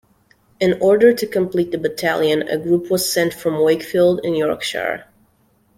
In 0.59 0.79
order 0.81 1.13
to 1.13 1.27
complete 1.27 1.69
the 1.69 1.77
battalion, 1.77 2.41
a 2.41 2.57
group 2.57 2.89
was 2.89 3.07
sent 3.07 3.35
from 3.35 3.63
Wakefield 3.63 4.19
in 4.23 4.33
Yorkshire. 4.33 5.05